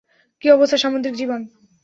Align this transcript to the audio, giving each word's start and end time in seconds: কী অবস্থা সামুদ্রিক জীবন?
কী 0.41 0.47
অবস্থা 0.51 0.77
সামুদ্রিক 0.77 1.13
জীবন? 1.15 1.39